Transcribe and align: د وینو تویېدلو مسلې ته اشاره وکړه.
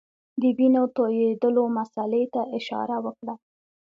د 0.41 0.43
وینو 0.57 0.83
تویېدلو 0.95 1.63
مسلې 1.77 2.23
ته 2.33 2.41
اشاره 2.57 2.97
وکړه. 3.05 3.35